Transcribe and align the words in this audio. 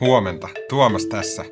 Huomenta. 0.00 0.48
Tuomas 0.68 1.06
tässä. 1.06 1.44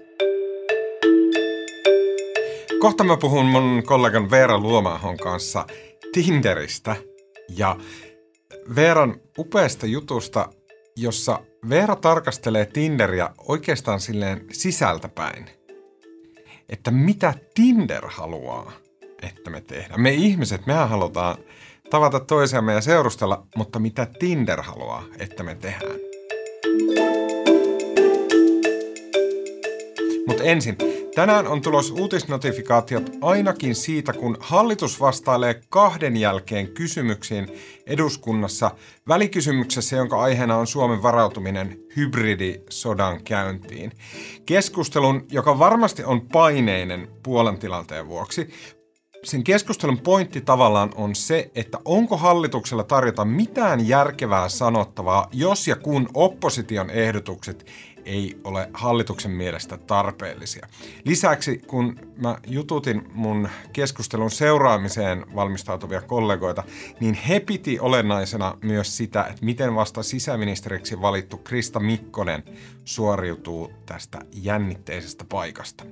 Kohta 2.81 3.05
mä 3.05 3.17
puhun 3.17 3.47
mun 3.47 3.83
kollegan 3.87 4.31
Veera 4.31 4.59
Luomaahon 4.59 5.17
kanssa 5.17 5.67
Tinderistä 6.13 6.97
ja 7.57 7.77
Veeran 8.77 9.21
upeasta 9.39 9.87
jutusta, 9.87 10.49
jossa 10.97 11.39
Veera 11.69 11.97
tarkastelee 11.97 12.67
Tinderia 12.67 13.31
oikeastaan 13.49 14.01
silleen 14.01 14.47
sisältäpäin. 14.53 15.51
Että 16.69 16.91
mitä 16.91 17.35
Tinder 17.55 18.05
haluaa, 18.09 18.73
että 19.23 19.51
me 19.51 19.61
tehdään. 19.61 20.01
Me 20.01 20.11
ihmiset, 20.11 20.67
mehän 20.67 20.89
halutaan 20.89 21.37
tavata 21.91 22.21
toisiamme 22.21 22.73
ja 22.73 22.81
seurustella, 22.81 23.47
mutta 23.57 23.79
mitä 23.79 24.07
Tinder 24.19 24.63
haluaa, 24.63 25.05
että 25.19 25.43
me 25.43 25.55
tehdään. 25.55 26.12
Mutta 30.27 30.43
ensin, 30.45 30.77
tänään 31.15 31.47
on 31.47 31.63
tulos 31.63 31.91
uutisnotifikaatiot 31.91 33.11
ainakin 33.21 33.75
siitä, 33.75 34.13
kun 34.13 34.37
hallitus 34.41 35.01
vastailee 35.01 35.61
kahden 35.69 36.17
jälkeen 36.17 36.69
kysymyksiin 36.69 37.49
eduskunnassa 37.87 38.71
välikysymyksessä, 39.09 39.97
jonka 39.97 40.23
aiheena 40.23 40.57
on 40.57 40.67
Suomen 40.67 41.03
varautuminen 41.03 41.79
hybridisodan 41.97 43.25
käyntiin. 43.25 43.93
Keskustelun, 44.47 45.27
joka 45.31 45.59
varmasti 45.59 46.05
on 46.05 46.21
paineinen 46.21 47.09
Puolan 47.23 47.59
tilanteen 47.59 48.09
vuoksi, 48.09 48.49
sen 49.25 49.45
keskustelun 49.45 49.99
pointti 49.99 50.41
tavallaan 50.41 50.91
on 50.95 51.15
se, 51.15 51.51
että 51.55 51.79
onko 51.85 52.17
hallituksella 52.17 52.85
tarjota 52.85 53.25
mitään 53.25 53.89
järkevää 53.89 54.49
sanottavaa, 54.49 55.29
jos 55.33 55.69
ja 55.69 55.77
kun 55.77 56.09
opposition 56.15 56.91
ehdotukset 56.91 57.67
ei 58.05 58.41
ole 58.45 58.71
hallituksen 58.75 59.31
mielestä 59.31 59.77
tarpeellisia. 59.77 60.67
Lisäksi 61.05 61.59
kun 61.59 61.97
mä 62.17 62.39
jututin 62.47 63.03
mun 63.15 63.49
keskustelun 63.73 64.31
seuraamiseen 64.31 65.27
valmistautuvia 65.35 66.01
kollegoita, 66.01 66.65
niin 67.01 67.15
he 67.15 67.41
piti 67.41 67.81
olennaisena 67.81 68.59
myös 68.63 68.97
sitä, 68.97 69.25
että 69.25 69.45
miten 69.45 69.75
vasta 69.75 70.03
sisäministeriksi 70.03 71.01
valittu 71.01 71.37
Krista 71.37 71.81
Mikkonen 71.81 72.43
suoriutuu 72.85 73.73
tästä 73.87 74.19
jännitteisestä 74.33 75.25
paikasta. 75.29 75.85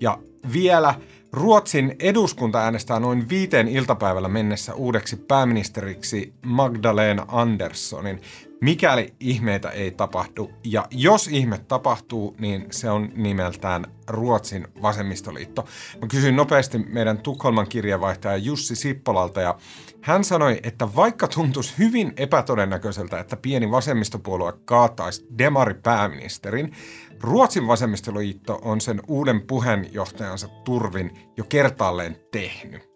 Ja 0.00 0.18
vielä 0.52 0.94
Ruotsin 1.32 1.96
eduskunta 2.00 2.58
äänestää 2.58 3.00
noin 3.00 3.28
viiteen 3.28 3.68
iltapäivällä 3.68 4.28
mennessä 4.28 4.74
uudeksi 4.74 5.16
pääministeriksi 5.16 6.32
Magdalena 6.44 7.24
Anderssonin, 7.28 8.20
mikäli 8.60 9.14
ihmeitä 9.20 9.70
ei 9.70 9.90
tapahdu. 9.90 10.50
Ja 10.64 10.86
jos 10.90 11.28
ihme 11.28 11.58
tapahtuu, 11.58 12.36
niin 12.38 12.66
se 12.70 12.90
on 12.90 13.08
nimeltään 13.14 13.84
Ruotsin 14.08 14.68
vasemmistoliitto. 14.82 15.66
Mä 16.00 16.06
kysyin 16.06 16.36
nopeasti 16.36 16.78
meidän 16.78 17.18
Tukholman 17.18 17.68
kirjavaihtaja 17.68 18.36
Jussi 18.36 18.76
Sippolalta 18.76 19.40
ja 19.40 19.58
hän 20.00 20.24
sanoi, 20.24 20.60
että 20.62 20.94
vaikka 20.96 21.28
tuntuisi 21.28 21.74
hyvin 21.78 22.12
epätodennäköiseltä, 22.16 23.20
että 23.20 23.36
pieni 23.36 23.70
vasemmistopuolue 23.70 24.52
kaataisi 24.64 25.26
demari-pääministerin, 25.38 26.72
Ruotsin 27.20 27.66
vasemmistoliitto 27.66 28.58
on 28.62 28.80
sen 28.80 29.00
uuden 29.08 29.40
puheenjohtajansa 29.40 30.48
turvin 30.48 31.18
jo 31.36 31.44
kertaalleen 31.48 32.16
tehnyt. 32.30 32.88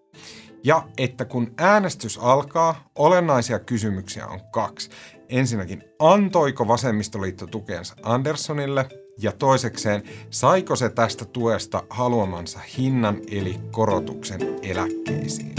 Ja 0.64 0.88
että 0.98 1.24
kun 1.24 1.54
äänestys 1.58 2.18
alkaa, 2.18 2.88
olennaisia 2.94 3.58
kysymyksiä 3.58 4.26
on 4.26 4.40
kaksi. 4.52 4.90
Ensinnäkin, 5.28 5.82
antoiko 5.98 6.68
vasemmistoliitto 6.68 7.46
tukensa 7.46 7.94
Anderssonille? 8.02 8.88
Ja 9.18 9.32
toisekseen, 9.32 10.02
saiko 10.30 10.76
se 10.76 10.88
tästä 10.88 11.24
tuesta 11.24 11.82
haluamansa 11.90 12.58
hinnan 12.78 13.18
eli 13.30 13.60
korotuksen 13.70 14.40
eläkkeisiin? 14.62 15.54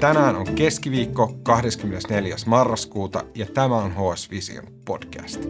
Tänään 0.00 0.36
on 0.36 0.54
keskiviikko 0.54 1.34
24. 1.42 2.36
marraskuuta 2.46 3.24
ja 3.34 3.46
tämä 3.46 3.76
on 3.76 3.92
HS 3.92 4.30
Vision 4.30 4.64
podcast. 4.84 5.40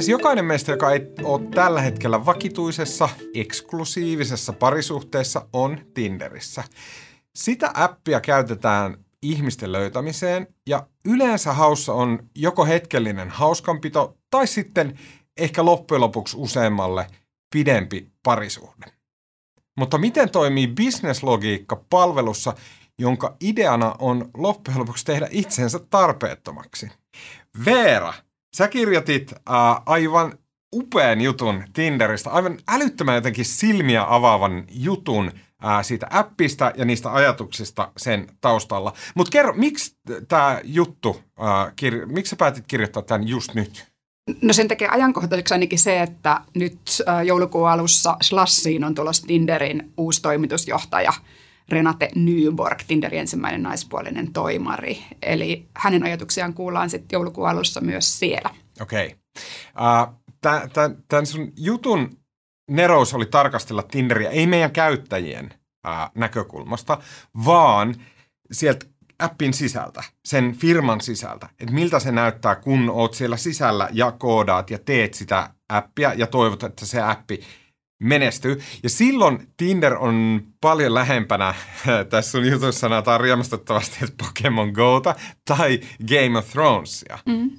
Lähes 0.00 0.08
jokainen 0.08 0.44
meistä, 0.44 0.72
joka 0.72 0.92
ei 0.92 1.00
ole 1.22 1.48
tällä 1.54 1.80
hetkellä 1.80 2.26
vakituisessa, 2.26 3.08
eksklusiivisessa 3.34 4.52
parisuhteessa, 4.52 5.46
on 5.52 5.78
Tinderissä. 5.94 6.64
Sitä 7.34 7.70
appia 7.74 8.20
käytetään 8.20 9.04
ihmisten 9.22 9.72
löytämiseen 9.72 10.46
ja 10.68 10.86
yleensä 11.04 11.52
haussa 11.52 11.92
on 11.92 12.18
joko 12.34 12.64
hetkellinen 12.64 13.30
hauskanpito 13.30 14.16
tai 14.30 14.46
sitten 14.46 14.98
ehkä 15.36 15.64
loppujen 15.64 16.00
lopuksi 16.00 16.36
useammalle 16.36 17.06
pidempi 17.52 18.08
parisuhde. 18.22 18.86
Mutta 19.76 19.98
miten 19.98 20.30
toimii 20.30 20.66
bisneslogiikka 20.66 21.84
palvelussa, 21.90 22.54
jonka 22.98 23.36
ideana 23.40 23.94
on 23.98 24.30
loppujen 24.36 24.80
lopuksi 24.80 25.04
tehdä 25.04 25.28
itsensä 25.30 25.78
tarpeettomaksi? 25.78 26.88
Veera, 27.64 28.14
sä 28.56 28.68
kirjoitit 28.68 29.32
äh, 29.32 29.82
aivan 29.86 30.32
upean 30.74 31.20
jutun 31.20 31.64
Tinderistä, 31.72 32.30
aivan 32.30 32.58
älyttömän 32.68 33.14
jotenkin 33.14 33.44
silmiä 33.44 34.04
avaavan 34.08 34.64
jutun 34.70 35.32
ää, 35.62 35.82
siitä 35.82 36.06
appista 36.10 36.72
ja 36.76 36.84
niistä 36.84 37.12
ajatuksista 37.12 37.92
sen 37.96 38.26
taustalla. 38.40 38.92
Mutta 39.14 39.30
kerro, 39.30 39.52
miksi 39.56 39.96
tämä 40.28 40.60
juttu, 40.64 41.20
ää, 41.38 41.68
kir- 41.68 42.06
miksi 42.06 42.30
sä 42.30 42.36
päätit 42.36 42.64
kirjoittaa 42.68 43.02
tämän 43.02 43.28
just 43.28 43.54
nyt? 43.54 43.90
No 44.42 44.52
sen 44.52 44.68
tekee 44.68 44.88
ajankohtaiseksi 44.88 45.54
ainakin 45.54 45.78
se, 45.78 46.02
että 46.02 46.40
nyt 46.54 46.80
joulukuun 47.24 47.70
alussa 47.70 48.16
Slassiin 48.22 48.84
on 48.84 48.94
tulossa 48.94 49.26
Tinderin 49.26 49.92
uusi 49.96 50.22
toimitusjohtaja 50.22 51.12
Renate 51.70 52.08
Nyborg, 52.14 52.78
Tinderin 52.86 53.20
ensimmäinen 53.20 53.62
naispuolinen 53.62 54.32
toimari. 54.32 55.02
Eli 55.22 55.66
hänen 55.76 56.02
ajatuksiaan 56.02 56.54
kuullaan 56.54 56.90
sitten 56.90 57.16
joulukuun 57.16 57.48
alussa 57.48 57.80
myös 57.80 58.18
siellä. 58.18 58.50
Okei. 58.80 59.06
Okay. 59.06 60.08
Uh, 60.08 60.20
Tämän 61.08 61.26
sun 61.26 61.52
jutun 61.56 62.18
nerous 62.70 63.14
oli 63.14 63.26
tarkastella 63.26 63.82
Tinderiä 63.82 64.30
ei 64.30 64.46
meidän 64.46 64.70
käyttäjien 64.70 65.54
uh, 65.86 66.10
näkökulmasta, 66.14 66.98
vaan 67.44 67.94
sieltä 68.52 68.86
appin 69.18 69.54
sisältä, 69.54 70.02
sen 70.24 70.54
firman 70.54 71.00
sisältä, 71.00 71.48
että 71.60 71.74
miltä 71.74 72.00
se 72.00 72.12
näyttää, 72.12 72.54
kun 72.54 72.90
oot 72.90 73.14
siellä 73.14 73.36
sisällä 73.36 73.88
ja 73.92 74.12
koodaat 74.12 74.70
ja 74.70 74.78
teet 74.78 75.14
sitä 75.14 75.50
appia 75.68 76.14
ja 76.14 76.26
toivot, 76.26 76.62
että 76.62 76.86
se 76.86 77.02
appi 77.02 77.40
menestyy. 78.00 78.60
Ja 78.82 78.90
silloin 78.90 79.48
Tinder 79.56 79.94
on 79.94 80.42
paljon 80.60 80.94
lähempänä, 80.94 81.54
tässä 82.10 82.30
sun 82.30 82.46
jutussa 82.46 82.80
sanotaan 82.80 83.20
riemastuttavasti, 83.20 83.96
että 84.02 84.24
Pokemon 84.24 84.70
Gota 84.72 85.14
tai 85.44 85.80
Game 86.08 86.38
of 86.38 86.50
Thronesia. 86.50 87.18
Mm. 87.26 87.50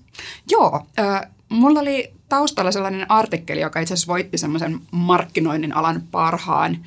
Joo, 0.51 0.85
äh, 0.99 1.21
mulla 1.49 1.79
oli 1.79 2.13
taustalla 2.29 2.71
sellainen 2.71 3.11
artikkeli, 3.11 3.61
joka 3.61 3.79
itse 3.79 3.93
asiassa 3.93 4.11
voitti 4.11 4.37
semmoisen 4.37 4.79
markkinoinnin 4.91 5.73
alan 5.75 6.03
parhaan 6.11 6.77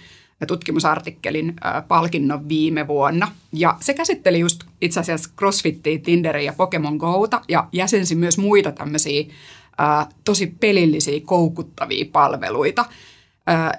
tutkimusartikkelin 0.47 1.55
palkinnon 1.89 2.49
viime 2.49 2.87
vuonna. 2.87 3.33
Ja 3.53 3.77
se 3.81 3.95
käsitteli 3.95 4.41
just 4.41 4.65
itse 4.81 5.01
asiassa 5.01 5.31
CrossFittiä, 5.39 5.99
Tinderia 5.99 6.43
ja 6.43 6.53
Pokemon 6.53 6.97
Gouta 6.97 7.41
ja 7.49 7.69
jäsensi 7.73 8.15
myös 8.15 8.39
muita 8.39 8.73
tämmöisiä 8.73 9.25
tosi 10.25 10.47
pelillisiä, 10.61 11.21
koukuttavia 11.25 12.05
palveluita. 12.13 12.85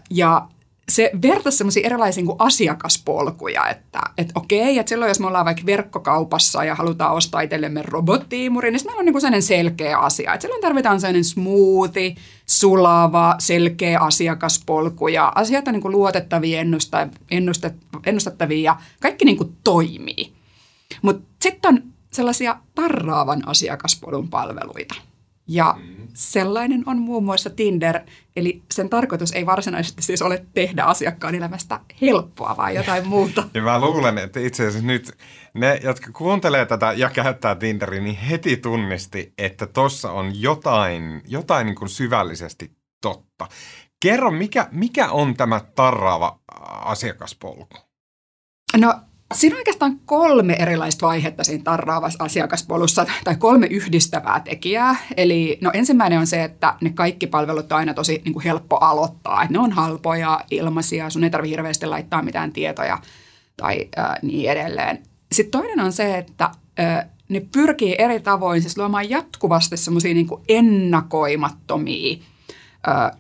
Ja 0.09 0.47
se 0.89 1.11
vertaisi 1.21 1.57
semmoisia 1.57 1.85
erilaisia 1.85 2.23
niin 2.23 2.35
asiakaspolkuja, 2.39 3.69
että 3.69 3.99
et 4.17 4.31
okei, 4.35 4.79
että 4.79 4.89
silloin 4.89 5.09
jos 5.09 5.19
me 5.19 5.27
ollaan 5.27 5.45
vaikka 5.45 5.65
verkkokaupassa 5.65 6.63
ja 6.63 6.75
halutaan 6.75 7.13
ostaa 7.13 7.41
itsellemme 7.41 7.81
robottiimuri, 7.81 8.72
niin 8.72 8.81
meillä 8.85 8.99
on 8.99 9.05
niin 9.05 9.22
sellainen 9.22 9.41
selkeä 9.41 9.99
asia. 9.99 10.34
Että 10.34 10.41
silloin 10.41 10.61
tarvitaan 10.61 11.01
sellainen 11.01 11.23
smoothi, 11.23 12.16
sulava, 12.45 13.35
selkeä 13.40 13.99
asiakaspolku 13.99 15.07
ja 15.07 15.31
asiat 15.35 15.67
on 15.67 15.73
niin 15.73 15.91
luotettavia, 15.91 16.59
ennusta, 16.59 17.07
ennustettavia 18.05 18.72
ja 18.72 18.79
kaikki 19.01 19.25
niin 19.25 19.57
toimii. 19.63 20.34
Mutta 21.01 21.35
sitten 21.41 21.69
on 21.73 21.84
sellaisia 22.13 22.57
tarraavan 22.75 23.47
asiakaspolun 23.47 24.29
palveluita. 24.29 24.95
Ja 25.47 25.75
mm 25.77 25.95
Sellainen 26.15 26.83
on 26.85 26.97
muun 26.97 27.23
muassa 27.23 27.49
Tinder, 27.49 27.99
eli 28.35 28.61
sen 28.73 28.89
tarkoitus 28.89 29.31
ei 29.31 29.45
varsinaisesti 29.45 30.01
siis 30.01 30.21
ole 30.21 30.45
tehdä 30.53 30.83
asiakkaan 30.83 31.35
elämästä 31.35 31.79
helppoa, 32.01 32.57
vaan 32.57 32.75
jotain 32.75 33.07
muuta. 33.13 33.43
ja 33.53 33.61
mä 33.61 33.81
luulen, 33.81 34.17
että 34.17 34.39
itse 34.39 34.67
asiassa 34.67 34.87
nyt 34.87 35.17
ne, 35.53 35.79
jotka 35.83 36.11
kuuntelee 36.11 36.65
tätä 36.65 36.93
ja 36.93 37.09
käyttää 37.09 37.55
Tinderin, 37.55 38.03
niin 38.03 38.15
heti 38.15 38.57
tunnisti, 38.57 39.33
että 39.37 39.65
tossa 39.65 40.11
on 40.11 40.41
jotain, 40.41 41.21
jotain 41.27 41.65
niin 41.65 41.75
kuin 41.75 41.89
syvällisesti 41.89 42.71
totta. 43.01 43.47
Kerro, 43.99 44.31
mikä, 44.31 44.67
mikä 44.71 45.09
on 45.09 45.37
tämä 45.37 45.61
tarraava 45.75 46.39
asiakaspolku? 46.85 47.77
No 48.77 48.93
Siinä 49.33 49.55
on 49.55 49.59
oikeastaan 49.59 49.99
kolme 50.05 50.53
erilaista 50.53 51.07
vaihetta 51.07 51.43
siinä 51.43 51.63
tarraavassa 51.63 52.23
asiakaspolussa, 52.23 53.05
tai 53.23 53.35
kolme 53.35 53.67
yhdistävää 53.67 54.39
tekijää. 54.39 54.95
Eli 55.17 55.57
no 55.61 55.72
ensimmäinen 55.73 56.19
on 56.19 56.27
se, 56.27 56.43
että 56.43 56.75
ne 56.81 56.89
kaikki 56.89 57.27
palvelut 57.27 57.72
on 57.72 57.77
aina 57.77 57.93
tosi 57.93 58.22
niin 58.25 58.33
kuin 58.33 58.43
helppo 58.43 58.77
aloittaa. 58.77 59.41
Että 59.41 59.53
ne 59.53 59.59
on 59.59 59.72
halpoja, 59.72 60.39
ilmaisia, 60.51 61.09
sun 61.09 61.23
ei 61.23 61.29
tarvitse 61.29 61.51
hirveästi 61.51 61.85
laittaa 61.85 62.22
mitään 62.22 62.53
tietoja 62.53 62.99
tai 63.57 63.89
äh, 63.99 64.16
niin 64.22 64.51
edelleen. 64.51 65.03
Sitten 65.31 65.61
toinen 65.61 65.85
on 65.85 65.93
se, 65.93 66.17
että 66.17 66.49
äh, 66.79 67.05
ne 67.29 67.39
pyrkii 67.51 67.95
eri 67.97 68.19
tavoin 68.19 68.61
siis 68.61 68.78
luomaan 68.78 69.09
jatkuvasti 69.09 69.78
semmoisia 69.78 70.13
niin 70.13 70.28
ennakoimattomia 70.49 72.17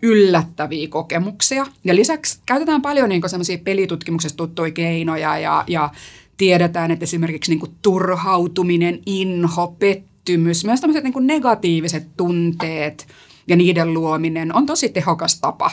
yllättäviä 0.01 0.87
kokemuksia. 0.87 1.65
Ja 1.83 1.95
lisäksi 1.95 2.39
käytetään 2.45 2.81
paljon 2.81 3.09
niin 3.09 3.29
semmoisia 3.29 3.57
pelitutkimuksesta 3.57 4.37
tuttuja 4.37 4.71
keinoja 4.71 5.37
ja, 5.37 5.63
ja 5.67 5.89
tiedetään, 6.37 6.91
että 6.91 7.03
esimerkiksi 7.03 7.55
niin 7.55 7.75
turhautuminen, 7.81 8.99
inho, 9.05 9.75
pettymys, 9.79 10.65
myös 10.65 10.81
tämmöiset 10.81 11.03
niin 11.03 11.27
negatiiviset 11.27 12.07
tunteet 12.17 13.07
ja 13.47 13.55
niiden 13.55 13.93
luominen 13.93 14.55
on 14.55 14.65
tosi 14.65 14.89
tehokas 14.89 15.39
tapa 15.39 15.71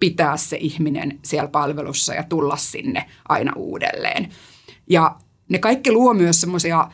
pitää 0.00 0.36
se 0.36 0.56
ihminen 0.60 1.18
siellä 1.22 1.48
palvelussa 1.48 2.14
ja 2.14 2.22
tulla 2.22 2.56
sinne 2.56 3.04
aina 3.28 3.52
uudelleen. 3.56 4.28
Ja 4.90 5.16
ne 5.48 5.58
kaikki 5.58 5.92
luo 5.92 6.14
myös 6.14 6.40
semmoisia 6.40 6.90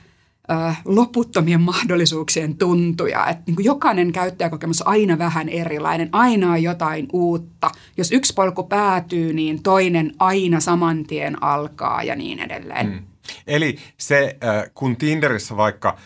loputtomien 0.85 1.61
mahdollisuuksien 1.61 2.57
tuntuja. 2.57 3.27
Että 3.27 3.43
niin 3.47 3.57
kuin 3.57 3.65
jokainen 3.65 4.13
käyttäjäkokemus 4.13 4.83
on 4.83 4.89
aina 4.89 5.19
vähän 5.19 5.49
erilainen, 5.49 6.09
aina 6.13 6.53
on 6.53 6.63
jotain 6.63 7.09
uutta. 7.13 7.71
Jos 7.97 8.13
yksi 8.13 8.35
polku 8.35 8.65
päätyy, 8.65 9.33
niin 9.33 9.63
toinen 9.63 10.13
aina 10.19 10.61
saman 10.61 11.05
tien 11.05 11.43
alkaa 11.43 12.03
ja 12.03 12.17
niin 12.17 12.39
edelleen. 12.39 12.87
Mm. 12.87 13.03
Eli 13.47 13.79
se, 13.99 14.37
kun 14.75 14.97
Tinderissä 14.97 15.57
vaikka 15.57 15.97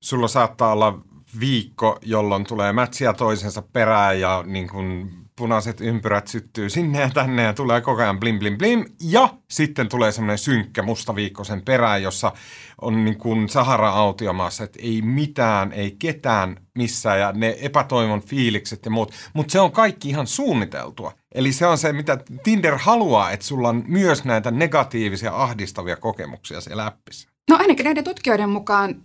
sulla 0.00 0.28
saattaa 0.28 0.72
olla 0.72 0.98
viikko, 1.40 1.98
jolloin 2.02 2.44
tulee 2.44 2.72
mätsiä 2.72 3.12
toisensa 3.12 3.62
perään 3.62 4.20
ja 4.20 4.44
niin 4.46 4.68
kuin 4.68 5.10
punaiset 5.42 5.80
ympyrät 5.80 6.28
syttyy 6.28 6.70
sinne 6.70 7.00
ja 7.00 7.10
tänne 7.10 7.42
ja 7.42 7.52
tulee 7.52 7.80
koko 7.80 8.02
ajan 8.02 8.20
blim 8.20 8.38
blim 8.38 8.58
blim. 8.58 8.84
Ja 9.00 9.28
sitten 9.50 9.88
tulee 9.88 10.12
semmoinen 10.12 10.38
synkkä 10.38 10.82
musta 10.82 11.14
viikko 11.14 11.44
sen 11.44 11.62
perään, 11.62 12.02
jossa 12.02 12.32
on 12.80 13.04
niin 13.04 13.18
kuin 13.18 13.48
Sahara-autiomaassa, 13.48 14.64
että 14.64 14.78
ei 14.82 15.02
mitään, 15.02 15.72
ei 15.72 15.96
ketään 15.98 16.56
missään 16.74 17.20
ja 17.20 17.32
ne 17.32 17.56
epätoivon 17.60 18.22
fiilikset 18.22 18.84
ja 18.84 18.90
muut. 18.90 19.12
Mutta 19.32 19.52
se 19.52 19.60
on 19.60 19.72
kaikki 19.72 20.08
ihan 20.08 20.26
suunniteltua. 20.26 21.12
Eli 21.34 21.52
se 21.52 21.66
on 21.66 21.78
se, 21.78 21.92
mitä 21.92 22.18
Tinder 22.42 22.78
haluaa, 22.78 23.30
että 23.30 23.46
sulla 23.46 23.68
on 23.68 23.84
myös 23.86 24.24
näitä 24.24 24.50
negatiivisia, 24.50 25.32
ahdistavia 25.36 25.96
kokemuksia 25.96 26.60
siellä 26.60 26.86
appissa. 26.86 27.31
No 27.50 27.56
ainakin 27.56 27.84
näiden 27.84 28.04
tutkijoiden 28.04 28.50
mukaan 28.50 29.02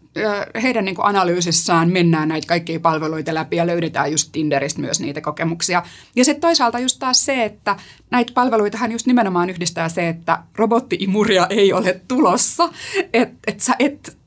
heidän 0.62 0.86
niin 0.86 0.95
analyysissään 1.00 1.92
mennään 1.92 2.28
näitä 2.28 2.48
kaikkia 2.48 2.80
palveluita 2.80 3.34
läpi 3.34 3.56
ja 3.56 3.68
löydetään 3.68 4.12
just 4.12 4.30
Tinderistä 4.31 4.81
myös 4.81 5.00
niitä 5.00 5.22
kokemuksia. 5.22 5.84
Ja 6.16 6.25
sitten 6.25 6.42
toisaalta 6.42 6.80
just 6.80 7.00
taas 7.00 7.25
se, 7.25 7.45
että 7.45 7.75
näitä 8.12 8.34
palveluitahan 8.34 8.92
just 8.92 9.07
nimenomaan 9.07 9.50
yhdistää 9.50 9.89
se, 9.89 10.10
että 10.10 10.44
robottiimuria 10.56 11.48
ei 11.50 11.74
ole 11.74 12.01
tulossa, 12.07 12.69
että 13.13 13.38
et 13.48 13.60
sä 13.60 13.75
et 13.80 14.18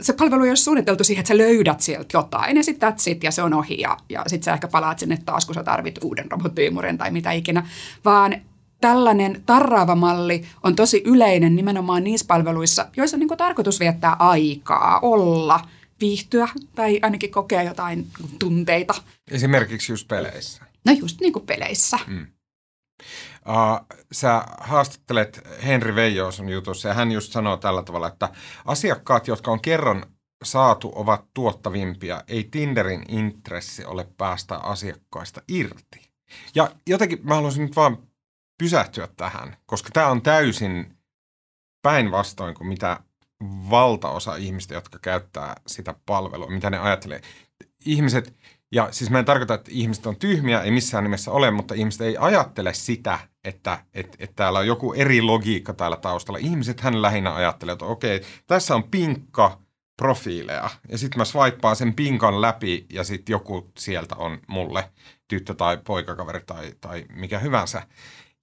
se 0.00 0.12
palvelu 0.12 0.44
ei 0.44 0.50
ole 0.50 0.56
suunniteltu 0.56 1.04
siihen, 1.04 1.20
että 1.20 1.28
sä 1.28 1.38
löydät 1.38 1.80
sieltä 1.80 2.18
jotain 2.18 2.56
ja 2.56 2.62
sitten 2.62 2.92
that's 2.92 3.18
ja 3.22 3.30
se 3.30 3.42
on 3.42 3.54
ohi 3.54 3.80
ja, 3.80 3.96
ja 4.08 4.22
sitten 4.26 4.44
sä 4.44 4.52
ehkä 4.52 4.68
palaat 4.68 4.98
sinne 4.98 5.18
taas, 5.24 5.46
kun 5.46 5.54
sä 5.54 5.62
tarvit 5.62 5.98
uuden 6.02 6.30
robottiimurin 6.30 6.98
tai 6.98 7.10
mitä 7.10 7.32
ikinä, 7.32 7.68
vaan 8.04 8.36
tällainen 8.84 9.42
tarraava 9.46 9.94
malli 9.94 10.44
on 10.62 10.76
tosi 10.76 11.02
yleinen 11.04 11.56
nimenomaan 11.56 12.04
niissä 12.04 12.26
palveluissa, 12.26 12.86
joissa 12.96 13.16
on 13.16 13.18
niin 13.18 13.36
tarkoitus 13.36 13.80
viettää 13.80 14.16
aikaa, 14.18 14.98
olla, 15.02 15.60
viihtyä 16.00 16.48
tai 16.74 16.98
ainakin 17.02 17.30
kokea 17.30 17.62
jotain 17.62 18.06
tunteita. 18.38 18.94
Esimerkiksi 19.30 19.92
just 19.92 20.08
peleissä. 20.08 20.64
No 20.84 20.92
just 20.92 21.20
niin 21.20 21.32
kuin 21.32 21.46
peleissä. 21.46 21.98
Mm. 22.06 22.26
Uh, 23.48 23.98
sä 24.12 24.44
haastattelet 24.60 25.40
Henri 25.64 25.94
Veijo 25.94 26.32
sun 26.32 26.48
jutussa 26.48 26.88
ja 26.88 26.94
hän 26.94 27.12
just 27.12 27.32
sanoo 27.32 27.56
tällä 27.56 27.82
tavalla, 27.82 28.08
että 28.08 28.28
asiakkaat, 28.64 29.26
jotka 29.26 29.50
on 29.50 29.60
kerran 29.60 30.06
saatu, 30.44 30.92
ovat 30.94 31.24
tuottavimpia. 31.34 32.22
Ei 32.28 32.48
Tinderin 32.50 33.02
intressi 33.08 33.84
ole 33.84 34.08
päästä 34.16 34.56
asiakkaista 34.56 35.42
irti. 35.48 36.08
Ja 36.54 36.70
jotenkin 36.86 37.18
mä 37.22 37.34
haluaisin 37.34 37.62
nyt 37.64 37.76
vaan 37.76 37.98
pysähtyä 38.58 39.08
tähän, 39.16 39.56
koska 39.66 39.88
tämä 39.92 40.08
on 40.08 40.22
täysin 40.22 40.98
päinvastoin 41.82 42.54
kuin 42.54 42.68
mitä 42.68 43.00
valtaosa 43.70 44.36
ihmistä, 44.36 44.74
jotka 44.74 44.98
käyttää 44.98 45.54
sitä 45.66 45.94
palvelua, 46.06 46.50
mitä 46.50 46.70
ne 46.70 46.78
ajattelee. 46.78 47.20
Ihmiset, 47.86 48.36
ja 48.72 48.88
siis 48.90 49.10
mä 49.10 49.18
en 49.18 49.24
tarkoita, 49.24 49.54
että 49.54 49.70
ihmiset 49.74 50.06
on 50.06 50.16
tyhmiä, 50.16 50.62
ei 50.62 50.70
missään 50.70 51.04
nimessä 51.04 51.30
ole, 51.30 51.50
mutta 51.50 51.74
ihmiset 51.74 52.00
ei 52.00 52.16
ajattele 52.20 52.74
sitä, 52.74 53.18
että, 53.44 53.78
että, 53.94 54.16
että 54.18 54.36
täällä 54.36 54.58
on 54.58 54.66
joku 54.66 54.92
eri 54.92 55.22
logiikka 55.22 55.72
täällä 55.72 55.96
taustalla. 55.96 56.38
Ihmiset 56.38 56.80
hän 56.80 57.02
lähinnä 57.02 57.34
ajattelee, 57.34 57.72
että 57.72 57.84
okei, 57.84 58.22
tässä 58.46 58.74
on 58.74 58.82
pinkka 58.82 59.58
profiileja, 59.96 60.70
ja 60.88 60.98
sitten 60.98 61.18
mä 61.18 61.24
swipaan 61.24 61.76
sen 61.76 61.94
pinkan 61.94 62.40
läpi, 62.40 62.86
ja 62.92 63.04
sitten 63.04 63.32
joku 63.32 63.70
sieltä 63.78 64.16
on 64.16 64.38
mulle 64.48 64.90
tyttö 65.28 65.54
tai 65.54 65.78
poikakaveri 65.84 66.40
tai, 66.46 66.72
tai 66.80 67.04
mikä 67.08 67.38
hyvänsä. 67.38 67.82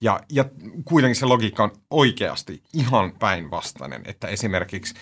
Ja, 0.02 0.20
ja 0.32 0.44
kuitenkin 0.84 1.16
se 1.16 1.26
logiikka 1.26 1.64
on 1.64 1.72
oikeasti 1.90 2.62
ihan 2.74 3.12
päinvastainen, 3.18 4.02
että 4.04 4.28
esimerkiksi 4.28 4.94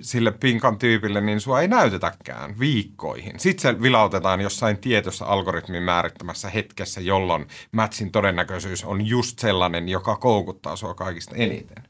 sille 0.00 0.30
pinkan 0.32 0.78
tyypille, 0.78 1.20
niin 1.20 1.40
sua 1.40 1.60
ei 1.60 1.68
näytetäkään 1.68 2.58
viikkoihin. 2.58 3.40
Sitten 3.40 3.62
se 3.74 3.82
vilautetaan 3.82 4.40
jossain 4.40 4.78
tietyssä 4.78 5.26
algoritmin 5.26 5.82
määrittämässä 5.82 6.48
hetkessä, 6.48 7.00
jolloin 7.00 7.46
matchin 7.72 8.12
todennäköisyys 8.12 8.84
on 8.84 9.06
just 9.06 9.38
sellainen, 9.38 9.88
joka 9.88 10.16
koukuttaa 10.16 10.76
sua 10.76 10.94
kaikista 10.94 11.36
eniten. 11.36 11.82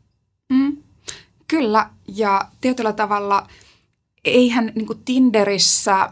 Mm, 0.53 0.77
kyllä, 1.49 1.91
ja 2.09 2.49
tietyllä 2.61 2.93
tavalla 2.93 3.47
eihän 4.25 4.73
niin 4.75 5.05
Tinderissä, 5.05 6.11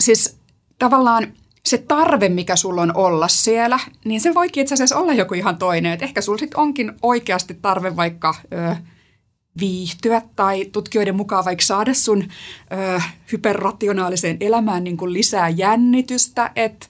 siis 0.00 0.36
tavallaan 0.78 1.32
se 1.64 1.78
tarve, 1.78 2.28
mikä 2.28 2.56
sulla 2.56 2.82
on 2.82 2.96
olla 2.96 3.28
siellä, 3.28 3.78
niin 4.04 4.20
se 4.20 4.34
voikin 4.34 4.60
itse 4.60 4.74
asiassa 4.74 4.98
olla 4.98 5.12
joku 5.12 5.34
ihan 5.34 5.58
toinen. 5.58 5.92
Et 5.92 6.02
ehkä 6.02 6.20
sulla 6.20 6.38
sitten 6.38 6.60
onkin 6.60 6.92
oikeasti 7.02 7.54
tarve 7.62 7.96
vaikka 7.96 8.34
ö, 8.52 8.76
viihtyä 9.60 10.22
tai 10.36 10.64
tutkijoiden 10.64 11.16
mukaan 11.16 11.44
vaikka 11.44 11.64
saada 11.64 11.94
sun 11.94 12.22
ö, 12.22 13.00
hyperrationaaliseen 13.32 14.36
elämään 14.40 14.84
niin 14.84 14.96
kuin 14.96 15.12
lisää 15.12 15.48
jännitystä. 15.48 16.50
Että 16.56 16.86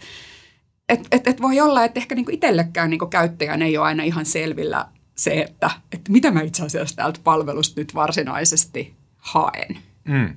et, 0.88 1.08
et, 1.12 1.26
et 1.26 1.42
voi 1.42 1.60
olla, 1.60 1.84
että 1.84 2.00
ehkä 2.00 2.14
niin 2.14 2.30
itsellekään 2.30 2.90
niin 2.90 3.10
käyttäjän 3.10 3.62
ei 3.62 3.76
ole 3.76 3.86
aina 3.86 4.02
ihan 4.02 4.26
selvillä 4.26 4.88
se, 5.16 5.30
että, 5.30 5.70
että 5.92 6.12
mitä 6.12 6.30
mä 6.30 6.40
itse 6.40 6.64
asiassa 6.64 6.96
täältä 6.96 7.20
palvelusta 7.24 7.80
nyt 7.80 7.94
varsinaisesti 7.94 8.94
haen. 9.16 9.78
Mm. 10.08 10.36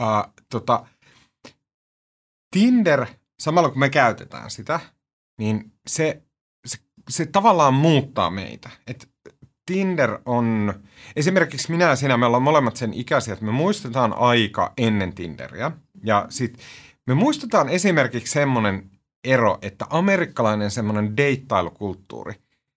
Uh, 0.00 0.32
tota, 0.48 0.86
Tinder– 2.50 3.06
samalla 3.40 3.68
kun 3.68 3.78
me 3.78 3.88
käytetään 3.88 4.50
sitä, 4.50 4.80
niin 5.38 5.72
se, 5.86 6.22
se, 6.66 6.78
se 7.08 7.26
tavallaan 7.26 7.74
muuttaa 7.74 8.30
meitä. 8.30 8.70
Et 8.86 9.08
Tinder 9.66 10.18
on, 10.26 10.74
esimerkiksi 11.16 11.70
minä 11.70 11.84
ja 11.84 11.96
sinä, 11.96 12.16
me 12.16 12.26
ollaan 12.26 12.42
molemmat 12.42 12.76
sen 12.76 12.94
ikäisiä, 12.94 13.34
että 13.34 13.44
me 13.44 13.52
muistetaan 13.52 14.12
aika 14.12 14.72
ennen 14.76 15.14
Tinderiä. 15.14 15.70
Ja 16.04 16.26
sitten 16.28 16.64
me 17.06 17.14
muistetaan 17.14 17.68
esimerkiksi 17.68 18.32
semmoinen 18.32 18.90
ero, 19.24 19.58
että 19.62 19.86
amerikkalainen 19.90 20.70
semmoinen 20.70 21.16
deittailukulttuuri, 21.16 22.34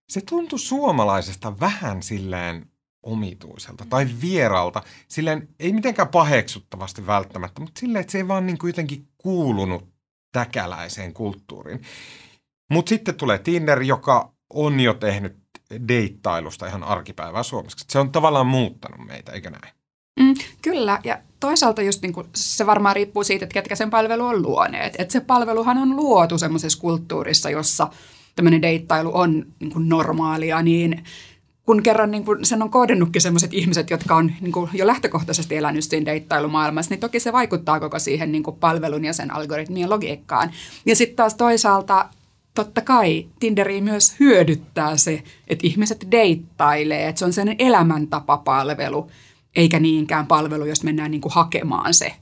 se 0.09 0.21
tuntui 0.21 0.59
suomalaisesta 0.59 1.59
vähän 1.59 2.03
silleen 2.03 2.65
omituiselta 3.03 3.85
tai 3.89 4.07
vieralta. 4.21 4.83
Silleen 5.07 5.49
ei 5.59 5.73
mitenkään 5.73 6.07
paheksuttavasti 6.07 7.07
välttämättä, 7.07 7.61
mutta 7.61 7.79
silleen, 7.79 8.01
että 8.01 8.11
se 8.11 8.17
ei 8.17 8.27
vaan 8.27 8.45
niin 8.45 8.57
kuin 8.57 8.69
jotenkin 8.69 9.07
kuulunut 9.17 9.92
täkäläiseen 10.33 11.13
kulttuuriin. 11.13 11.81
Mutta 12.71 12.89
sitten 12.89 13.15
tulee 13.15 13.37
Tinder, 13.37 13.81
joka 13.81 14.33
on 14.53 14.79
jo 14.79 14.93
tehnyt 14.93 15.37
deittailusta 15.87 16.67
ihan 16.67 16.83
arkipäivää 16.83 17.43
Suomessa. 17.43 17.85
Se 17.89 17.99
on 17.99 18.11
tavallaan 18.11 18.47
muuttanut 18.47 19.07
meitä, 19.07 19.31
eikö 19.31 19.49
näin? 19.49 19.73
Mm, 20.19 20.33
kyllä, 20.61 20.99
ja 21.03 21.19
toisaalta 21.39 21.81
just 21.81 22.01
niin 22.01 22.13
kuin, 22.13 22.27
se 22.35 22.65
varmaan 22.65 22.95
riippuu 22.95 23.23
siitä, 23.23 23.45
että 23.45 23.53
ketkä 23.53 23.75
sen 23.75 23.89
palvelu 23.89 24.25
on 24.25 24.41
luoneet. 24.41 24.95
Että 24.99 25.11
se 25.11 25.19
palveluhan 25.19 25.77
on 25.77 25.95
luotu 25.95 26.37
semmoisessa 26.37 26.79
kulttuurissa, 26.81 27.49
jossa 27.49 27.87
tämmöinen 28.35 28.61
deittailu 28.61 29.11
on 29.13 29.45
niin 29.59 29.71
kuin 29.71 29.89
normaalia, 29.89 30.61
niin 30.61 31.03
kun 31.65 31.83
kerran 31.83 32.11
niin 32.11 32.25
kun 32.25 32.45
sen 32.45 32.61
on 32.61 32.69
kohdennutkin 32.69 33.21
sellaiset 33.21 33.53
ihmiset, 33.53 33.89
jotka 33.89 34.15
on 34.15 34.31
niin 34.41 34.51
kuin 34.51 34.69
jo 34.73 34.87
lähtökohtaisesti 34.87 35.55
elänyt 35.55 35.83
siinä 35.83 36.05
deittailumaailmassa, 36.05 36.89
niin 36.89 36.99
toki 36.99 37.19
se 37.19 37.33
vaikuttaa 37.33 37.79
koko 37.79 37.99
siihen 37.99 38.31
niin 38.31 38.43
kuin 38.43 38.57
palvelun 38.57 39.05
ja 39.05 39.13
sen 39.13 39.33
algoritmien 39.33 39.89
logiikkaan. 39.89 40.51
Ja 40.85 40.95
sitten 40.95 41.15
taas 41.15 41.35
toisaalta 41.35 42.09
totta 42.53 42.81
kai 42.81 43.27
Tinderi 43.39 43.81
myös 43.81 44.15
hyödyttää 44.19 44.97
se, 44.97 45.23
että 45.47 45.67
ihmiset 45.67 46.07
deittailee, 46.11 47.07
että 47.07 47.19
se 47.19 47.25
on 47.25 47.33
sellainen 47.33 47.67
elämäntapapalvelu, 47.67 49.11
eikä 49.55 49.79
niinkään 49.79 50.27
palvelu, 50.27 50.65
jos 50.65 50.83
mennään 50.83 51.11
niin 51.11 51.21
kuin 51.21 51.33
hakemaan 51.33 51.93
se 51.93 52.13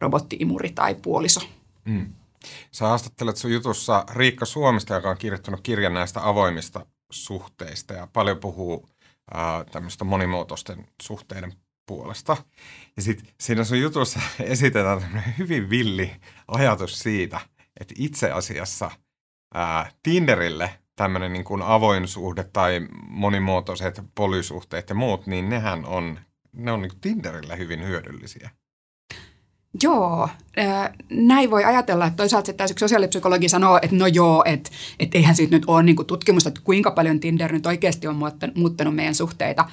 robottiimuri 0.00 0.70
tai 0.70 0.94
puoliso. 0.94 1.40
Mm. 1.84 2.12
Sä 2.72 2.86
haastattelet 2.86 3.36
sun 3.36 3.52
jutussa 3.52 4.04
Riikka 4.10 4.44
Suomesta, 4.44 4.94
joka 4.94 5.10
on 5.10 5.18
kirjoittanut 5.18 5.60
kirjan 5.62 5.94
näistä 5.94 6.28
avoimista 6.28 6.86
suhteista 7.24 7.94
ja 7.94 8.08
paljon 8.12 8.38
puhuu 8.38 8.88
äh, 9.34 9.66
tämmöistä 9.72 10.04
monimuotoisten 10.04 10.86
suhteiden 11.02 11.52
puolesta. 11.86 12.36
Ja 12.96 13.02
sitten 13.02 13.34
siinä 13.40 13.64
sun 13.64 13.80
jutussa 13.80 14.20
esitetään 14.40 15.00
tämmöinen 15.00 15.34
hyvin 15.38 15.70
villi 15.70 16.16
ajatus 16.48 16.98
siitä, 16.98 17.40
että 17.80 17.94
itse 17.98 18.30
asiassa 18.30 18.90
ää, 19.54 19.90
Tinderille 20.02 20.78
tämmöinen 20.96 21.32
niin 21.32 21.44
kuin 21.44 21.62
avoin 21.62 22.08
suhde 22.08 22.44
tai 22.44 22.88
monimuotoiset 23.08 24.02
polysuhteet 24.14 24.88
ja 24.88 24.94
muut, 24.94 25.26
niin 25.26 25.48
nehän 25.48 25.84
on, 25.84 26.18
ne 26.52 26.72
on 26.72 26.82
niin 26.82 27.00
Tinderille 27.00 27.58
hyvin 27.58 27.84
hyödyllisiä. 27.84 28.50
Joo, 29.82 30.28
näin 31.10 31.50
voi 31.50 31.64
ajatella, 31.64 32.06
että 32.06 32.16
toisaalta 32.16 32.46
sitten 32.46 32.66
yksi 32.70 32.82
sosiaalipsykologi 32.82 33.48
sanoo, 33.48 33.78
että 33.82 33.96
no 33.96 34.06
joo, 34.06 34.42
että, 34.46 34.70
että 34.98 35.18
eihän 35.18 35.36
siitä 35.36 35.56
nyt 35.56 35.64
ole 35.66 35.82
niin 35.82 35.96
kuin 35.96 36.06
tutkimusta, 36.06 36.48
että 36.48 36.60
kuinka 36.64 36.90
paljon 36.90 37.20
Tinder 37.20 37.52
nyt 37.52 37.66
oikeasti 37.66 38.06
on 38.06 38.22
muuttanut 38.54 38.94
meidän 38.94 39.14
suhteita. 39.14 39.64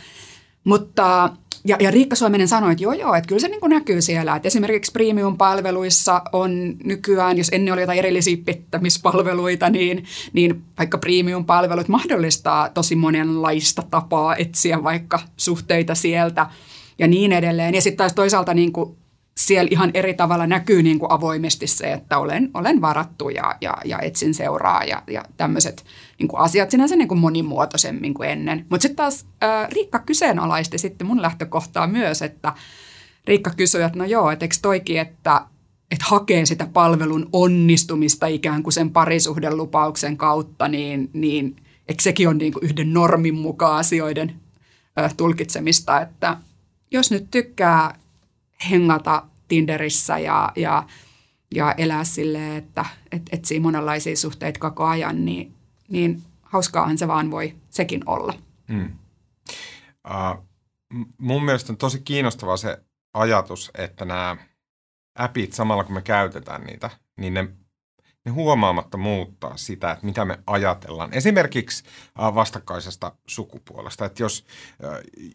Mutta 0.63 1.29
ja, 1.65 1.77
ja 1.79 1.91
Riikka 1.91 2.15
Suominen 2.15 2.47
sanoi, 2.47 2.71
että 2.71 2.83
joo 2.83 2.93
joo, 2.93 3.15
että 3.15 3.27
kyllä 3.27 3.39
se 3.39 3.47
niin 3.47 3.59
kuin 3.59 3.69
näkyy 3.69 4.01
siellä. 4.01 4.35
Että 4.35 4.47
esimerkiksi 4.47 4.91
premium-palveluissa 4.91 6.21
on 6.33 6.75
nykyään, 6.83 7.37
jos 7.37 7.49
ennen 7.51 7.73
oli 7.73 7.81
jotain 7.81 7.99
erillisiä 7.99 8.37
pettämispalveluita, 8.45 9.69
niin, 9.69 10.05
niin 10.33 10.63
vaikka 10.77 10.97
premium-palvelut 10.97 11.87
mahdollistaa 11.87 12.69
tosi 12.69 12.95
monenlaista 12.95 13.83
tapaa 13.91 14.35
etsiä 14.35 14.83
vaikka 14.83 15.19
suhteita 15.37 15.95
sieltä 15.95 16.47
ja 16.99 17.07
niin 17.07 17.31
edelleen. 17.31 17.75
Ja 17.75 17.81
sitten 17.81 17.97
taas 17.97 18.13
toisaalta 18.13 18.53
niin 18.53 18.73
kuin 18.73 18.97
siellä 19.37 19.69
ihan 19.71 19.91
eri 19.93 20.13
tavalla 20.13 20.47
näkyy 20.47 20.83
niin 20.83 20.99
kuin 20.99 21.11
avoimesti 21.11 21.67
se, 21.67 21.93
että 21.93 22.17
olen, 22.17 22.49
olen 22.53 22.81
varattu 22.81 23.29
ja, 23.29 23.55
ja, 23.61 23.77
ja 23.85 23.99
etsin 23.99 24.33
seuraa 24.33 24.83
ja, 24.83 25.03
ja 25.07 25.23
tämmöiset 25.37 25.85
niin 26.19 26.29
asiat 26.33 26.71
sinänsä 26.71 26.95
niin 26.95 27.07
kuin 27.07 27.19
monimuotoisemmin 27.19 28.13
kuin 28.13 28.29
ennen. 28.29 28.65
Mutta 28.69 28.81
sitten 28.81 28.95
taas 28.95 29.25
äh, 29.43 29.69
Riikka 29.69 29.99
kyseenalaisti 29.99 30.77
sitten 30.77 31.07
mun 31.07 31.21
lähtökohtaa 31.21 31.87
myös, 31.87 32.21
että 32.21 32.53
Riikka 33.27 33.51
kysyi, 33.57 33.81
että 33.81 33.99
no 33.99 34.05
joo, 34.05 34.31
että 34.31 34.45
eikö 34.45 34.55
toikin, 34.61 34.99
että, 34.99 35.41
että 35.91 36.05
hakee 36.07 36.45
sitä 36.45 36.67
palvelun 36.73 37.29
onnistumista 37.33 38.27
ikään 38.27 38.63
kuin 38.63 38.73
sen 38.73 38.89
parisuhdelupauksen 38.89 40.17
kautta, 40.17 40.67
niin, 40.67 41.09
niin 41.13 41.55
eikö 41.87 42.03
sekin 42.03 42.29
on 42.29 42.37
niin 42.37 42.53
kuin 42.53 42.65
yhden 42.65 42.93
normin 42.93 43.35
mukaan 43.35 43.79
asioiden 43.79 44.35
äh, 44.99 45.13
tulkitsemista, 45.17 46.01
että 46.01 46.37
jos 46.91 47.11
nyt 47.11 47.27
tykkää 47.31 48.02
hengata 48.69 49.23
Tinderissä 49.47 50.19
ja, 50.19 50.51
ja, 50.55 50.83
ja 51.55 51.71
elää 51.71 52.03
silleen, 52.03 52.55
että 52.57 52.85
et, 53.11 53.21
etsii 53.31 53.59
monenlaisia 53.59 54.15
suhteita 54.15 54.59
koko 54.59 54.85
ajan, 54.85 55.25
niin, 55.25 55.53
niin 55.89 56.21
hauskaahan 56.41 56.97
se 56.97 57.07
vaan 57.07 57.31
voi 57.31 57.55
sekin 57.69 58.03
olla. 58.05 58.33
Mm. 58.67 58.91
Uh, 60.09 60.45
mun 61.17 61.45
mielestä 61.45 61.73
on 61.73 61.77
tosi 61.77 61.99
kiinnostava 61.99 62.57
se 62.57 62.77
ajatus, 63.13 63.71
että 63.77 64.05
nämä 64.05 64.37
appit 65.15 65.53
samalla 65.53 65.83
kun 65.83 65.93
me 65.93 66.01
käytetään 66.01 66.63
niitä, 66.63 66.89
niin 67.19 67.33
ne, 67.33 67.47
ne 68.25 68.31
huomaamatta 68.31 68.97
muuttaa 68.97 69.57
sitä, 69.57 69.91
että 69.91 70.05
mitä 70.05 70.25
me 70.25 70.39
ajatellaan. 70.47 71.13
Esimerkiksi 71.13 71.83
vastakkaisesta 72.17 73.11
sukupuolesta. 73.27 74.05
Että 74.05 74.23
jos, 74.23 74.45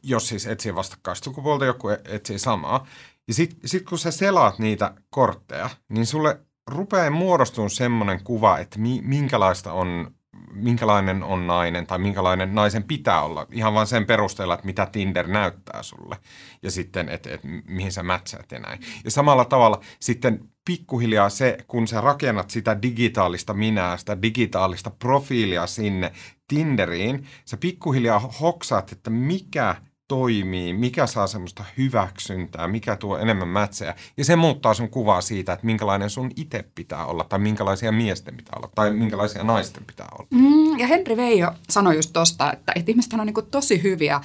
jos 0.03 0.29
siis 0.29 0.47
etsii 0.47 0.75
vastakkaista 0.75 1.25
sukupuolta, 1.25 1.65
joku 1.65 1.89
e-, 1.89 2.01
etsii 2.05 2.39
samaa, 2.39 2.87
ja 3.29 3.35
sitten 3.35 3.69
sit 3.69 3.85
kun 3.89 3.99
sä 3.99 4.11
selaat 4.11 4.59
niitä 4.59 4.95
kortteja, 5.11 5.71
niin 5.89 6.07
sulle 6.07 6.41
rupeaa 6.67 7.11
muodostumaan 7.11 7.71
semmoinen 7.71 8.25
kuva, 8.25 8.59
että 8.59 8.79
mi, 8.79 9.01
minkälaista 9.05 9.73
on, 9.73 10.11
minkälainen 10.53 11.23
on 11.23 11.47
nainen 11.47 11.87
tai 11.87 11.99
minkälainen 11.99 12.55
naisen 12.55 12.83
pitää 12.85 13.23
olla. 13.23 13.47
Ihan 13.53 13.75
vain 13.75 13.87
sen 13.87 14.07
perusteella, 14.07 14.55
että 14.55 14.67
mitä 14.67 14.87
Tinder 14.87 15.27
näyttää 15.27 15.83
sulle 15.83 16.17
ja 16.63 16.71
sitten, 16.71 17.09
että 17.09 17.31
et, 17.31 17.41
mihin 17.69 17.93
sä 17.93 18.03
mätsäät 18.03 18.53
ja 18.53 18.59
näin. 18.59 18.81
Ja 19.05 19.11
samalla 19.11 19.45
tavalla 19.45 19.81
sitten 20.01 20.49
pikkuhiljaa 20.65 21.29
se, 21.29 21.59
kun 21.67 21.89
sä 21.89 22.01
rakennat 22.01 22.51
sitä 22.51 22.83
digitaalista 22.83 23.55
minää, 23.55 23.97
sitä 23.97 24.23
digitaalista 24.23 24.91
profiilia 24.91 25.67
sinne 25.67 26.13
Tinderiin, 26.49 27.27
sä 27.45 27.57
pikkuhiljaa 27.57 28.19
hoksaat, 28.19 28.93
että 28.93 29.11
mikä– 29.11 29.75
toimii, 30.09 30.73
mikä 30.73 31.07
saa 31.07 31.27
semmoista 31.27 31.65
hyväksyntää, 31.79 32.69
mikä 32.69 32.97
tuo 32.97 33.19
enemmän 33.19 33.49
mätsejä. 33.49 33.95
Ja 34.17 34.25
se 34.25 34.37
muuttaa 34.37 34.75
sun 34.75 34.91
kuvaa 34.91 35.21
siitä, 35.21 35.53
että 35.53 35.67
minkälainen 35.67 36.11
sun 36.11 36.31
itse 36.37 36.65
pitää 36.75 37.07
olla, 37.07 37.25
tai 37.25 37.39
minkälaisia 37.39 37.93
miesten 37.93 38.37
pitää 38.37 38.55
olla, 38.57 38.71
tai 38.75 38.91
minkälaisia 38.91 39.45
naisten 39.45 39.85
pitää 39.85 40.07
olla. 40.13 40.29
Mm, 40.31 40.79
ja 40.79 40.87
Henri 40.87 41.17
Veijo 41.17 41.53
sanoi 41.69 41.97
just 41.97 42.11
tosta, 42.13 42.53
että, 42.53 42.73
että 42.77 42.91
ihmiset 42.91 43.13
on 43.13 43.27
niin 43.27 43.47
tosi 43.51 43.83
hyviä 43.83 44.21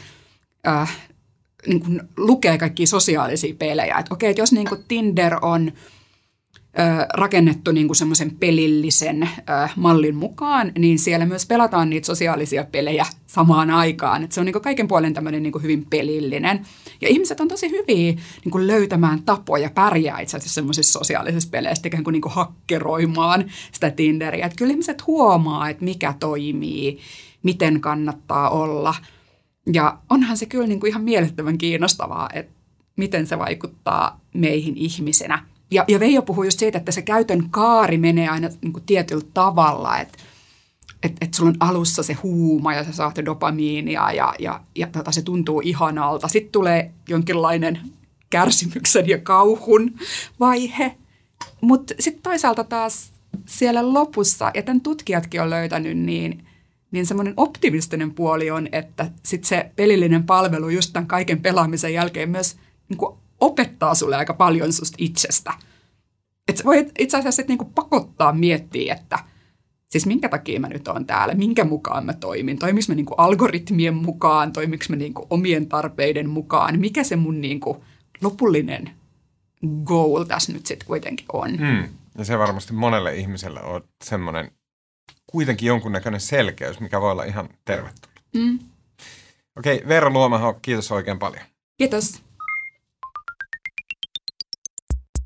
äh, 0.67 0.97
niin 1.67 2.01
lukee 2.17 2.57
kaikki 2.57 2.85
sosiaalisia 2.85 3.55
pelejä. 3.59 3.97
Että 3.97 4.13
okei, 4.13 4.29
että 4.29 4.41
jos 4.41 4.51
niin 4.51 4.67
Tinder 4.87 5.37
on– 5.41 5.71
rakennettu 7.13 7.71
niin 7.71 7.87
kuin 7.87 7.95
semmoisen 7.95 8.35
pelillisen 8.39 9.29
mallin 9.75 10.15
mukaan, 10.15 10.71
niin 10.77 10.99
siellä 10.99 11.25
myös 11.25 11.45
pelataan 11.45 11.89
niitä 11.89 12.05
sosiaalisia 12.05 12.63
pelejä 12.63 13.05
samaan 13.27 13.69
aikaan. 13.69 14.23
Et 14.23 14.31
se 14.31 14.39
on 14.39 14.45
niin 14.45 14.53
kuin 14.53 14.63
kaiken 14.63 14.87
puolen 14.87 15.13
tämmöinen 15.13 15.43
niin 15.43 15.51
kuin 15.51 15.63
hyvin 15.63 15.85
pelillinen. 15.89 16.65
Ja 17.01 17.07
ihmiset 17.07 17.39
on 17.39 17.47
tosi 17.47 17.69
hyviä 17.69 18.11
niin 18.43 18.51
kuin 18.51 18.67
löytämään 18.67 19.23
tapoja 19.23 19.69
pärjää 19.69 20.19
itse 20.19 20.37
asiassa 20.37 20.53
semmoisissa 20.53 20.99
sosiaalisissa 20.99 21.49
peleissä, 21.49 21.87
ikään 21.87 22.03
kuin, 22.03 22.11
niin 22.11 22.21
kuin 22.21 22.33
hakkeroimaan 22.33 23.45
sitä 23.71 23.91
Tinderiä. 23.91 24.45
Et 24.45 24.53
kyllä 24.57 24.71
ihmiset 24.71 25.07
huomaa, 25.07 25.69
että 25.69 25.85
mikä 25.85 26.13
toimii, 26.19 26.99
miten 27.43 27.81
kannattaa 27.81 28.49
olla. 28.49 28.95
Ja 29.73 29.97
onhan 30.09 30.37
se 30.37 30.45
kyllä 30.45 30.67
niin 30.67 30.79
kuin 30.79 30.89
ihan 30.89 31.03
mielettömän 31.03 31.57
kiinnostavaa, 31.57 32.29
että 32.33 32.53
miten 32.95 33.27
se 33.27 33.39
vaikuttaa 33.39 34.21
meihin 34.33 34.77
ihmisenä– 34.77 35.45
ja, 35.73 35.85
ja 35.87 35.99
Veijo 35.99 36.21
puhuu 36.21 36.43
just 36.43 36.59
siitä, 36.59 36.77
että 36.77 36.91
se 36.91 37.01
käytön 37.01 37.49
kaari 37.49 37.97
menee 37.97 38.27
aina 38.27 38.49
niin 38.61 38.73
kuin 38.73 38.83
tietyllä 38.85 39.25
tavalla, 39.33 39.99
että 39.99 40.17
et, 41.03 41.13
et 41.21 41.33
sulla 41.33 41.49
on 41.49 41.69
alussa 41.69 42.03
se 42.03 42.13
huuma 42.13 42.73
ja 42.73 42.83
sä 42.83 42.91
saat 42.91 43.25
dopamiinia 43.25 44.11
ja, 44.11 44.33
ja, 44.39 44.61
ja 44.75 44.87
tota, 44.87 45.11
se 45.11 45.21
tuntuu 45.21 45.61
ihanalta. 45.63 46.27
Sitten 46.27 46.51
tulee 46.51 46.91
jonkinlainen 47.09 47.79
kärsimyksen 48.29 49.09
ja 49.09 49.17
kauhun 49.17 49.93
vaihe. 50.39 50.95
Mutta 51.61 51.93
sitten 51.99 52.23
toisaalta 52.23 52.63
taas 52.63 53.13
siellä 53.45 53.93
lopussa, 53.93 54.51
ja 54.53 54.61
tämän 54.61 54.81
tutkijatkin 54.81 55.41
on 55.41 55.49
löytänyt, 55.49 55.97
niin, 55.97 56.45
niin 56.91 57.05
semmoinen 57.05 57.33
optimistinen 57.37 58.13
puoli 58.13 58.51
on, 58.51 58.67
että 58.71 59.11
sitten 59.23 59.47
se 59.47 59.71
pelillinen 59.75 60.23
palvelu 60.23 60.69
just 60.69 60.93
tämän 60.93 61.07
kaiken 61.07 61.41
pelaamisen 61.41 61.93
jälkeen 61.93 62.29
myös 62.29 62.55
niin 62.89 62.97
kuin 62.97 63.17
opettaa 63.45 63.95
sulle 63.95 64.15
aika 64.15 64.33
paljon 64.33 64.73
susta 64.73 64.95
itsestä. 64.99 65.53
Et 66.47 66.65
voi 66.65 66.87
itse 66.99 67.17
asiassa 67.17 67.43
niinku 67.47 67.65
pakottaa 67.65 68.33
miettiä, 68.33 68.93
että 68.93 69.19
siis 69.89 70.05
minkä 70.05 70.29
takia 70.29 70.59
mä 70.59 70.67
nyt 70.67 70.87
oon 70.87 71.05
täällä, 71.05 71.33
minkä 71.33 71.63
mukaan 71.63 72.05
mä 72.05 72.13
toimin, 72.13 72.59
toimiks 72.59 72.89
mä 72.89 72.95
niinku 72.95 73.13
algoritmien 73.13 73.93
mukaan, 73.93 74.53
toimiks 74.53 74.89
mä 74.89 74.95
niinku 74.95 75.27
omien 75.29 75.69
tarpeiden 75.69 76.29
mukaan, 76.29 76.79
mikä 76.79 77.03
se 77.03 77.15
mun 77.15 77.41
niinku 77.41 77.83
lopullinen 78.21 78.91
goal 79.83 80.23
tässä 80.23 80.53
nyt 80.53 80.65
sitten 80.65 80.87
kuitenkin 80.87 81.25
on. 81.33 81.51
Mm. 81.51 81.89
Ja 82.17 82.25
se 82.25 82.39
varmasti 82.39 82.73
monelle 82.73 83.15
ihmiselle 83.15 83.61
on 83.63 83.81
semmoinen 84.03 84.51
kuitenkin 85.27 85.67
jonkunnäköinen 85.67 86.21
selkeys, 86.21 86.79
mikä 86.79 87.01
voi 87.01 87.11
olla 87.11 87.23
ihan 87.23 87.49
tervetullut. 87.65 88.19
Mm. 88.35 88.59
Okei, 89.57 89.83
Veera 89.87 90.09
Luomaho, 90.09 90.53
kiitos 90.61 90.91
oikein 90.91 91.19
paljon. 91.19 91.43
Kiitos. 91.77 92.23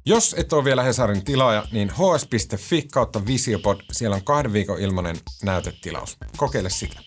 Jos 0.08 0.36
et 0.38 0.54
ole 0.54 0.64
vielä 0.64 0.84
Hesarin 0.84 1.26
tilaaja, 1.26 1.64
niin 1.72 1.92
hs.fi 1.92 2.88
kautta 2.92 3.26
Visiopod, 3.28 3.78
siellä 3.92 4.16
on 4.16 4.24
kahden 4.24 4.54
viikon 4.54 4.80
ilmainen 4.80 5.16
näytetilaus. 5.44 6.18
Kokeile 6.38 6.70
sitä. 6.70 7.00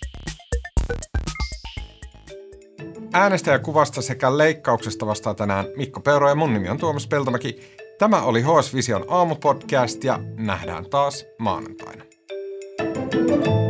Äänestäjäkuvasta 3.13 4.03
sekä 4.03 4.39
leikkauksesta 4.39 5.07
vastaa 5.07 5.35
tänään 5.35 5.67
Mikko 5.77 6.01
Peuro 6.01 6.29
ja 6.29 6.35
mun 6.35 6.53
nimi 6.53 6.69
on 6.69 6.79
Tuomas 6.79 7.07
Peltomäki. 7.07 7.77
Tämä 7.99 8.23
oli 8.23 8.43
HS 8.43 8.75
Vision 8.75 9.05
aamupodcast 9.09 10.05
ja 10.05 10.19
nähdään 10.37 10.91
taas 10.91 11.25
maanantaina. 11.39 12.05
thank 12.79 13.47
you 13.47 13.70